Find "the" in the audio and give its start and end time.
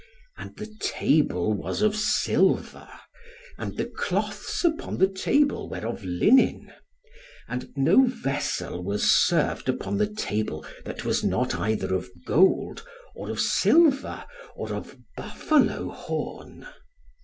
0.57-0.65, 3.77-3.85, 4.97-5.07, 9.97-10.07